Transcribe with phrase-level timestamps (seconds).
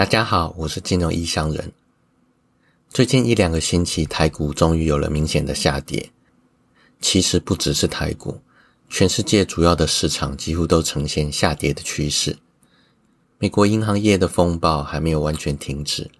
[0.00, 1.72] 大家好，我是金融异乡人。
[2.88, 6.08] 最近一两个星期，台股终于有了明显的下跌。
[7.02, 8.40] 其实不只是台股，
[8.88, 12.38] 全世界主要的市场几乎都呈现下跌的趋势。
[13.38, 16.10] 美国银行业的风暴还没有完全停止，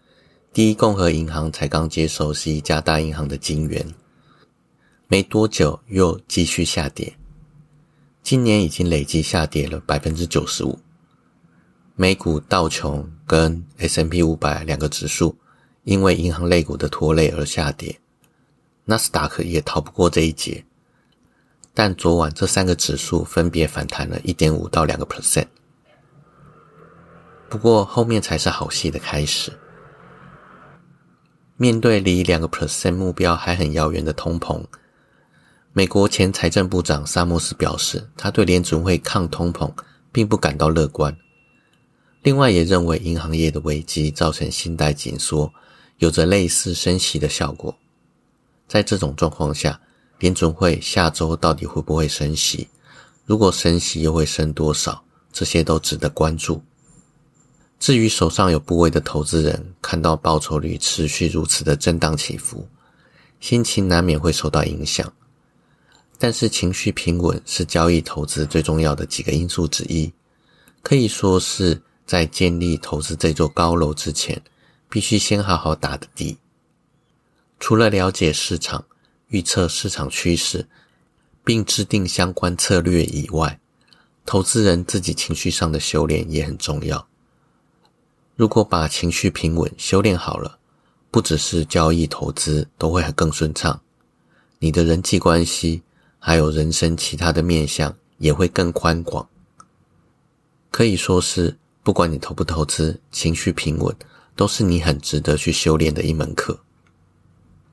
[0.53, 3.95] 第一共和银行才刚接手是一家大银行的金元，
[5.09, 7.15] 没多久又继续下跌。
[8.23, 10.79] 今年已经累计下跌了百分之九十五。
[12.01, 15.37] 美股道琼跟 S M P 五百两个指数
[15.85, 18.01] 因为银行类股的拖累而下跌，
[18.87, 20.65] 纳斯达克也逃不过这一劫。
[21.75, 25.45] 但昨晚这三个指数分别反弹了一点五到两个 percent。
[27.51, 29.53] 不过后面才是好戏的开始。
[31.59, 34.65] 面对离两个 percent 目标还很遥远的通膨，
[35.75, 39.71] 美国前财政部长萨默斯表示，他对联准会抗通膨
[40.11, 41.15] 并不感到乐观。
[42.23, 45.51] 另外，也认为银行业的危机造成信贷紧缩，
[45.99, 47.75] 有着类似升息的效果。
[48.69, 49.81] 在这种状况下，
[50.19, 52.69] 联准会下周到底会不会升息？
[53.25, 55.03] 如果升息，又会升多少？
[55.33, 56.63] 这些都值得关注。
[57.79, 62.69] 至于手上有部位的投资人，看到报酬率持续如此的震荡起伏，
[63.41, 65.11] 心情难免会受到影响。
[66.19, 70.13] 但是，情绪平稳是交易投资最重要的几个因素之一，
[70.83, 71.81] 可以说是。
[72.11, 74.43] 在建立投资这座高楼之前，
[74.89, 76.39] 必须先好好打的底。
[77.61, 78.85] 除了了解市场、
[79.29, 80.67] 预测市场趋势，
[81.45, 83.61] 并制定相关策略以外，
[84.27, 87.07] 投资人自己情绪上的修炼也很重要。
[88.35, 90.59] 如果把情绪平稳修炼好了，
[91.13, 93.81] 不只是交易投资都会更顺畅，
[94.59, 95.85] 你的人际关系
[96.19, 99.29] 还有人生其他的面向也会更宽广。
[100.73, 101.57] 可以说是。
[101.83, 103.95] 不管你投不投资，情绪平稳
[104.37, 106.59] 都是你很值得去修炼的一门课。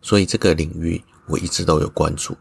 [0.01, 2.37] 所以这个领域我一直都有关注。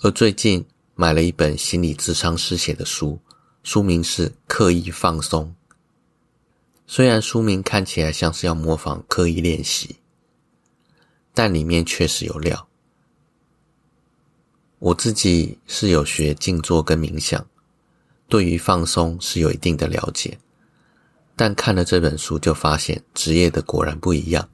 [0.00, 3.18] 而最近买了一本心理智商师写的书，
[3.62, 5.54] 书名是《刻意放松》。
[6.86, 9.96] 虽然书名看起来像是要模仿刻意练习，
[11.34, 12.68] 但里面确实有料。
[14.78, 17.46] 我自己是有学静坐跟冥想。
[18.28, 20.38] 对于放松是有一定的了解，
[21.34, 24.46] 但看了这本书就发现职业的果然不一样。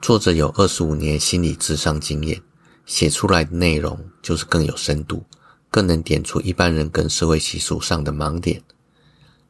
[0.00, 2.40] 作者有二十五年心理智商经验，
[2.86, 5.22] 写出来的内容就是更有深度，
[5.70, 8.62] 更能点出一般人跟社会习俗上的盲点，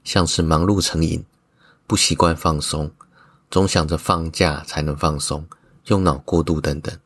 [0.03, 1.25] 像是忙碌成瘾、
[1.87, 2.91] 不习惯放松、
[3.49, 5.47] 总想着放假才能放松、
[5.87, 6.97] 用脑过度等等。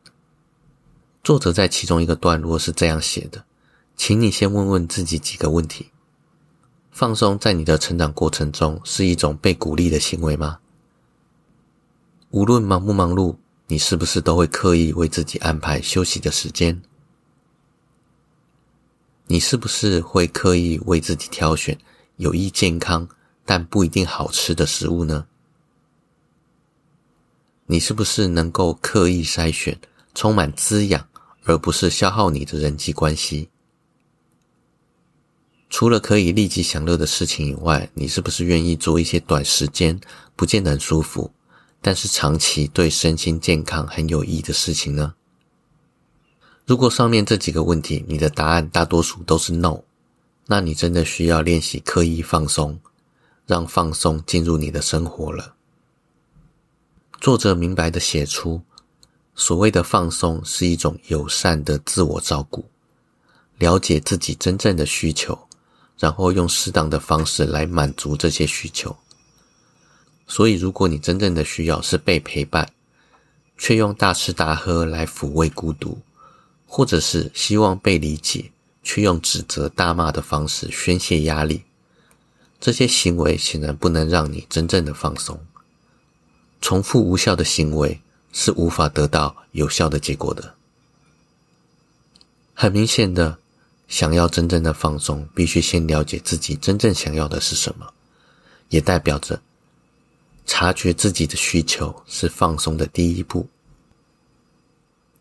[1.23, 3.45] 作者在其中一个段落是这样写的
[3.95, 5.91] ：“请你先问问自己几个问题。”
[6.91, 10.59] 放松在你的成长过程中是一种被鼓励的行为吗？
[12.31, 13.37] 无论忙不忙碌，
[13.69, 16.83] 你是不是都会刻意为自己安排休息的时间？
[19.27, 21.79] 你是不是会刻意为自己挑选
[22.17, 23.07] 有益健康
[23.45, 25.27] 但不一定好吃的食物呢？
[27.67, 29.79] 你是不是能够刻意筛选
[30.15, 31.07] 充满滋养
[31.45, 33.49] 而不是消耗你的人际关系？
[35.71, 40.01] 除了可以立即享乐的事情以外，你是不是愿意做一些短时间
[40.35, 41.31] 不见得很舒服，
[41.83, 45.15] 但是长期对身心健康很有益的事情呢？
[46.65, 49.81] 如果上面这几个问题你的答案大多数都是 no，
[50.47, 52.79] 那你真的需要练习刻意放松，
[53.47, 55.55] 让放松进入你的生活了。
[57.21, 58.63] 作者明白的写出，
[59.35, 62.65] 所谓的放松是一种友善的自我照顾，
[63.59, 65.48] 了解自己真正的需求。
[65.99, 68.97] 然后用适当的方式来满足这些需求。
[70.27, 72.71] 所以，如果你真正的需要是被陪伴，
[73.57, 75.99] 却用大吃大喝来抚慰孤独，
[76.67, 81.63] 或者是希望被理解，却用指责大骂的方式宣泄压力，
[82.61, 85.41] 这些行为显然不能让你真正的放松。
[86.61, 88.01] 重复无效的行为
[88.33, 90.55] 是无法得到有效的结果的。
[92.55, 93.39] 很明显的。
[93.89, 97.93] 想要真正的放松，必须先了解自己真正想要的是什么，
[98.69, 99.41] 也代表着
[100.47, 103.49] 察觉自己的需求是放松的第一步。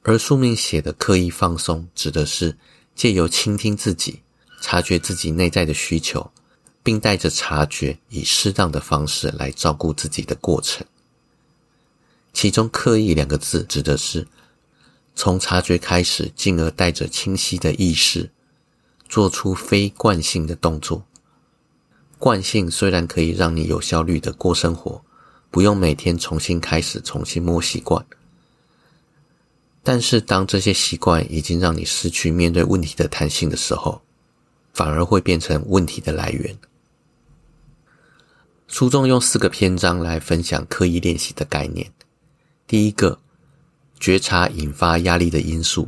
[0.03, 2.57] 而书名写的刻意放松，指的是
[2.93, 4.21] 借由倾听自己，
[4.61, 6.29] 察觉自己内在的需求，
[6.83, 10.85] 并带着察觉，以适当的方式来照顾自己的过程。
[12.33, 14.27] 其中“刻意”两个字，指的是
[15.15, 18.29] 从察觉开始，进而带着清晰的意识。
[19.09, 21.05] 做出非惯性的动作，
[22.17, 25.01] 惯性虽然可以让你有效率的过生活，
[25.49, 28.05] 不用每天重新开始、重新摸习惯，
[29.83, 34.01] 但是当这些习惯已经让你失去面对问题的弹性的时候，
[34.73, 36.57] 反而会变成问题的来源。
[38.67, 41.91] 书中用四个篇章来分享刻意练习的概念。
[42.67, 43.19] 第一个，
[43.97, 45.87] 觉察引发压力的因素；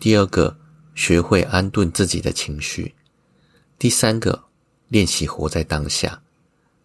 [0.00, 0.57] 第二个，
[0.98, 2.92] 学会安顿自己的情绪；
[3.78, 4.42] 第三个，
[4.88, 6.18] 练习活在当下；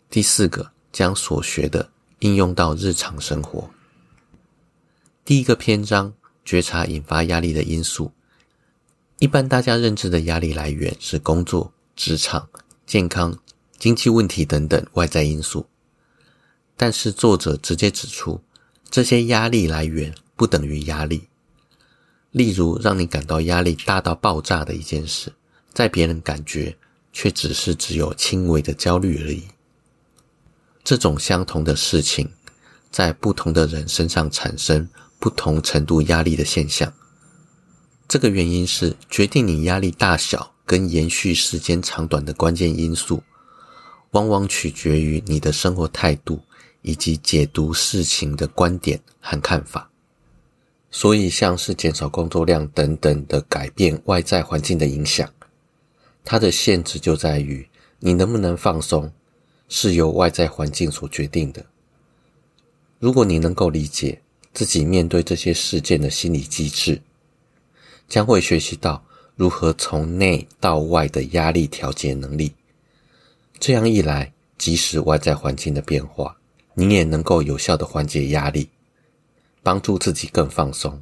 [0.08, 1.90] 第四个，将所学的
[2.20, 3.68] 应用到日常生活。
[5.26, 6.14] 第一个篇章，
[6.46, 8.12] 觉察引发压力的因素。
[9.18, 12.48] 一般大家认知的压力来源是工作、职场、
[12.86, 13.36] 健康。
[13.80, 15.66] 经济问题等等外在因素，
[16.78, 18.40] 但是作者直接指出，
[18.92, 21.28] 这些压力来源不等于压力。
[22.34, 25.32] 例如，让你感到压力大到爆炸的一件事，
[25.72, 26.76] 在别人感觉
[27.12, 29.44] 却只是只有轻微的焦虑而已。
[30.84, 32.28] 这种相同的事情，
[32.90, 34.90] 在不同的人身上产生
[35.20, 36.92] 不同程度压力的现象。
[38.08, 43.22] 这个原因是决定你压力大小跟延续时间长短的关键因素。
[44.12, 46.40] 往往取决于你的生活态度
[46.82, 49.90] 以及解读事情的观点和看法，
[50.96, 55.28] 所以像是减少工作量等等的改变外在环境的影响，
[56.24, 57.68] 它的限制就在于
[57.98, 59.12] 你能不能放松，
[59.68, 61.66] 是由外在环境所决定的。
[63.00, 64.22] 如果你能够理解
[64.54, 67.02] 自己面对这些事件的心理机制，
[68.08, 69.04] 将会学习到
[69.36, 72.54] 如何从内到外的压力调节能力。
[73.58, 76.38] 这样一来，即使外在环境的变化，
[76.76, 78.70] 你也能够有效的缓解压力，
[79.64, 81.02] 帮助自己更放松。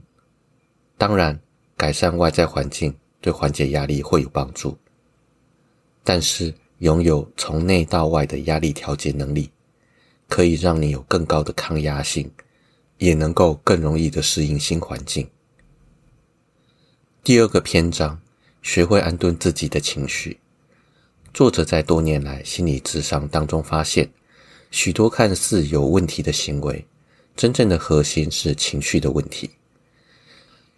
[0.98, 1.42] 当然，
[1.76, 4.78] 改善外在环境对缓解压力会有帮助，
[6.04, 9.50] 但是拥有从内到外的压力调节能力，
[10.30, 12.32] 可以让你有更高的抗压性，
[13.00, 15.28] 也能够更容易的适应新环境。
[17.24, 18.22] 第二个篇章，
[18.62, 20.40] 学会安顿自己的情绪。
[21.34, 24.12] 作者在多年来心理智商当中发现，
[24.70, 26.86] 许多看似有问题的行为，
[27.42, 29.50] 真正的核心是情绪的问题。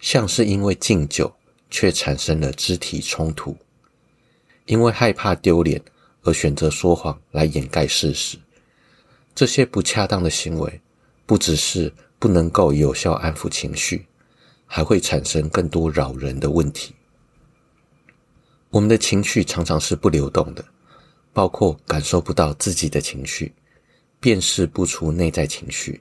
[0.00, 1.30] 像是因为敬酒
[1.68, 3.54] 却产生了肢体冲突，
[4.64, 5.78] 因为害怕丢脸
[6.22, 8.38] 而选择说谎来掩盖事实。
[9.34, 10.80] 这些不恰当的行为，
[11.26, 14.06] 不只是不能够有效安抚情绪，
[14.64, 16.94] 还会产生更多扰人的问题。
[18.70, 20.64] 我们的情绪常常是不流动的，
[21.34, 23.52] 包括感受不到自己的情绪，
[24.18, 26.00] 辨识不出内在情绪，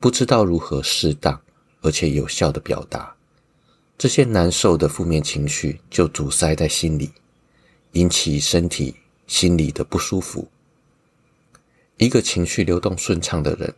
[0.00, 1.40] 不知道如何适当
[1.80, 3.14] 而且有效的表达
[3.96, 7.10] 这些难受的负面情绪，就阻塞在心里，
[7.92, 8.94] 引起身体、
[9.26, 10.46] 心理的不舒服。
[11.96, 13.74] 一个情绪流动顺畅的人，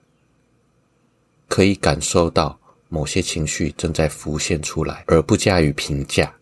[1.49, 6.35] 可以感受到某些情绪正在浮现出来，而不加以评价。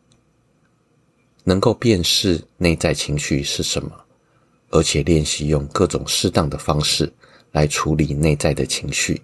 [1.45, 3.93] 能够辨识内在情绪是什么，
[4.71, 7.13] 而且练习用各种适当的方式
[7.53, 9.23] 来处理内在的情绪，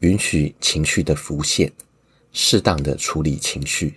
[0.00, 1.72] 允许情绪的浮现，
[2.32, 3.94] 适当的处理情绪，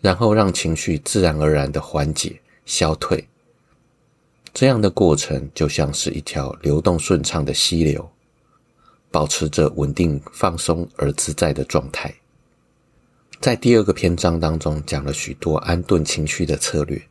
[0.00, 3.26] 然后让情绪自然而然的缓解消退。
[4.52, 8.08] 这样的过程就像是一条流动顺畅的溪流，
[9.10, 12.14] 保持着稳定、放松而自在的状态。
[13.40, 17.02] 在第二个篇章当中，讲了许多安顿情绪的策略，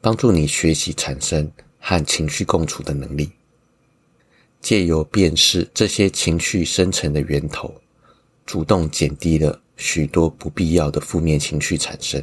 [0.00, 3.30] 帮助你学习产生和情绪共处的能力，
[4.60, 7.74] 借由辨识这些情绪生成的源头，
[8.44, 12.22] 主动减低了许多不必要的负面情绪产生。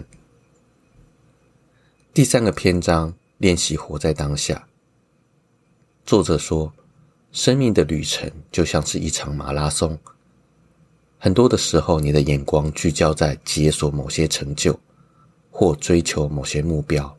[2.13, 4.67] 第三个篇章练习活在当下。
[6.06, 6.72] 作者说，
[7.32, 9.98] 生命的旅程就像是一场马拉松。
[11.20, 14.79] 很多的时候，你的眼光聚焦在解锁某些成就，
[15.50, 17.17] 或追求某些目标。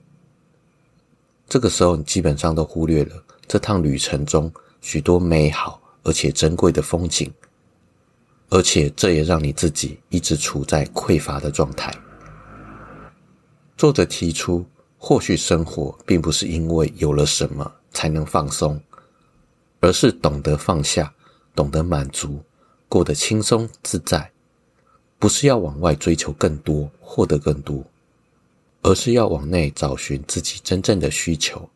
[1.48, 7.32] 这个时候，你基本上都忽略了这趟旅程中许多美好而且珍贵的风景，
[8.48, 11.94] 而且这也让你自己一直处在匮乏的状态。
[13.76, 14.64] 作者提出，
[14.96, 18.80] 或许生活并不是因为有了什么才能放松，
[19.80, 21.12] 而是懂得放下，
[21.54, 22.42] 懂得满足。
[22.88, 24.32] 过得轻松自在，
[25.18, 27.84] 不是要往外追求更多、获得更多，
[28.80, 31.68] 而是要往内找寻自己真正的需求，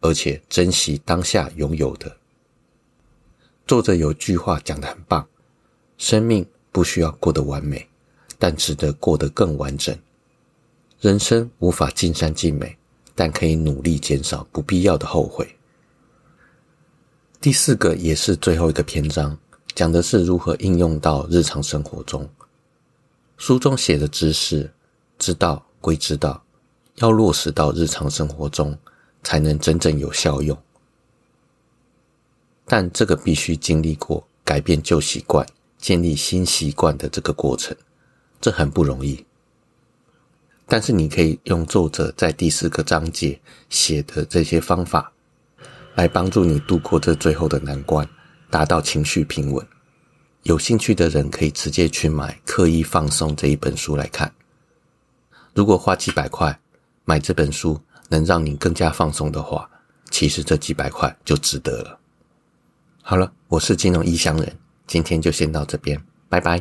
[0.00, 2.14] 而且珍惜当下拥有的。
[3.66, 5.26] 作者有句话讲得很棒：
[5.96, 7.88] 生命不需要过得完美，
[8.38, 9.96] 但值得过得更完整。
[11.00, 12.76] 人生无法尽善尽美，
[13.14, 15.56] 但可以努力减少不必要的后悔。
[17.40, 19.36] 第四个也是最后一个篇章，
[19.74, 22.28] 讲的是如何应用到日常生活中。
[23.36, 24.70] 书中写的知识，
[25.18, 26.44] 知道归知道，
[26.96, 28.76] 要落实到日常生活中，
[29.22, 30.56] 才能真正有效用。
[32.72, 37.76] 但这个必须经历过改变旧习惯、建立新习惯的这个过程，
[38.40, 39.22] 这很不容易。
[40.64, 43.38] 但是你可以用作者在第四个章节
[43.68, 45.12] 写的这些方法，
[45.96, 48.08] 来帮助你度过这最后的难关，
[48.48, 49.66] 达到情绪平稳。
[50.44, 54.32] 有兴趣的人可以直接去买《刻意放松》这一本书来看。
[55.52, 56.58] 如果花几百块
[57.04, 59.68] 买这本书能让你更加放松的话，
[60.08, 61.98] 其实这几百块就值得了。
[63.04, 64.56] 好了，我是金融异乡人，
[64.86, 66.60] 今天就先到这边，拜拜。